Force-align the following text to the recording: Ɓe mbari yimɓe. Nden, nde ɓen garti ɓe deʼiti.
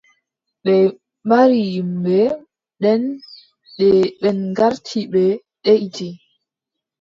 Ɓe 0.63 0.75
mbari 1.25 1.61
yimɓe. 1.73 2.17
Nden, 2.79 3.03
nde 3.71 3.87
ɓen 4.21 4.37
garti 4.57 4.99
ɓe 5.13 5.23
deʼiti. 5.63 6.07